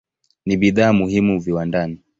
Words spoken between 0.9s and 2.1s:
muhimu viwandani.